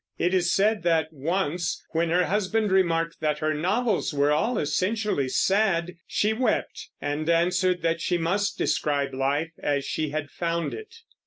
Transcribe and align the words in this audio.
It 0.17 0.33
is 0.33 0.51
said 0.51 0.81
that 0.81 1.09
once, 1.13 1.85
when 1.91 2.09
her 2.09 2.25
husband 2.25 2.71
remarked 2.71 3.17
that 3.19 3.37
her 3.37 3.53
novels 3.53 4.15
were 4.15 4.31
all 4.31 4.57
essentially 4.57 5.27
sad, 5.29 5.95
she 6.07 6.33
wept, 6.33 6.89
and 6.99 7.29
answered 7.29 7.83
that 7.83 8.01
she 8.01 8.17
must 8.17 8.57
describe 8.57 9.13
life 9.13 9.51
as 9.61 9.85
she 9.85 10.09
had 10.09 10.31
found 10.31 10.73
it. 10.73 10.95